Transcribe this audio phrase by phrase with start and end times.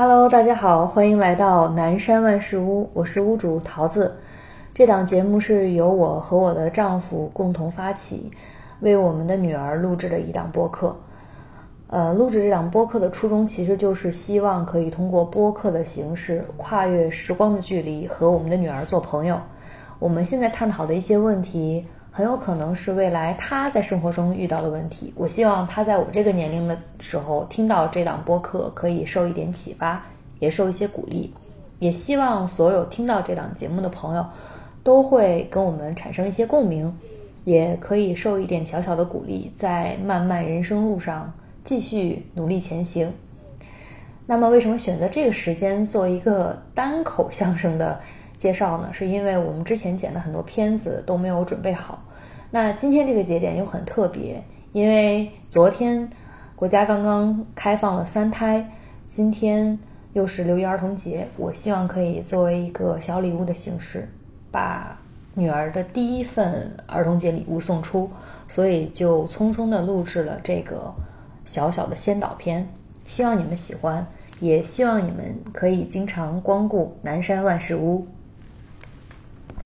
[0.00, 4.14] Hello，大家好，欢迎来到南山万事屋，我是屋主桃子。
[4.72, 8.30] 这档节目是由我和我的丈夫共同发起，
[8.78, 10.96] 为我们的女儿录制的一档播客。
[11.88, 19.36] 呃，录制这档播客的初衷其实就是希望可以通过播客的形式，跨越时光的距离，和我们的女儿做朋友。
[19.98, 21.84] 我们现在探讨的一些问题。
[22.18, 25.12] 很有可能是未来他在生活中遇到的问题。
[25.14, 30.04] 我希望他在我这个年龄的时候听到这档播客，可以受一点启发，
[30.40, 31.32] 也受一些鼓励。
[31.78, 34.26] 也希望所有听到这档节目的朋友，
[34.82, 36.92] 都会跟我们产生一些共鸣，
[37.44, 43.12] 也可以受一点小小的鼓励，在漫漫人生路上继续努力前行。
[44.26, 48.00] 那么，为什么选择这个时间做一个单口相声的
[48.38, 48.90] 介绍呢？
[48.92, 52.02] 是因为我们之前剪的很多片子都没有准备好。
[52.50, 54.42] 那今天这个节点又很特别，
[54.72, 56.08] 因为昨天
[56.56, 58.66] 国家刚刚开放了三胎，
[59.04, 59.78] 今天
[60.14, 64.08] 又是六一儿童节，我希望可以作为一个小礼物的形式，
[64.50, 64.98] 把
[65.34, 68.08] 女儿的第一份儿童节礼物送出，
[68.48, 70.94] 所以就匆匆的录制了这个
[71.44, 72.66] 小小的先导片，
[73.04, 74.06] 希望你们喜欢，
[74.40, 78.06] 也希望你们可以经常光顾南山万事屋。